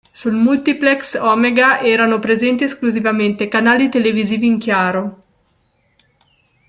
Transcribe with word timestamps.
Sul 0.11 0.33
multiplex 0.33 1.13
Omega 1.13 1.79
erano 1.79 2.17
presenti 2.17 2.63
esclusivamente 2.63 3.47
canali 3.47 3.87
televisivi 3.87 4.47
in 4.47 4.57
chiaro. 4.57 5.23